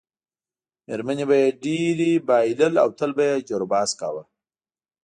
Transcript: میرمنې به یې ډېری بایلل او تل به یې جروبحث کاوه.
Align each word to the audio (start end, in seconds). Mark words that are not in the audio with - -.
میرمنې 0.85 1.25
به 1.29 1.35
یې 1.41 1.47
ډېری 1.63 2.11
بایلل 2.27 2.73
او 2.83 2.89
تل 2.97 3.11
به 3.17 3.23
یې 3.29 3.35
جروبحث 3.47 3.91
کاوه. 3.99 4.23